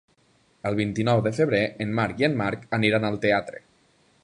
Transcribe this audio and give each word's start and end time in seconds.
El 0.69 0.77
vint-i-nou 0.79 1.21
de 1.27 1.33
febrer 1.41 1.61
en 1.85 1.93
Marc 2.01 2.25
i 2.25 2.27
en 2.31 2.39
Marc 2.41 2.65
aniran 2.79 3.09
al 3.11 3.21
teatre. 3.27 3.63